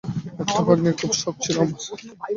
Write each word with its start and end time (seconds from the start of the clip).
একটা 0.41 0.61
ভাগ্নির 0.67 0.95
খুব 0.99 1.11
শখ 1.21 1.35
ছিল 1.43 1.55
আমার। 1.59 1.79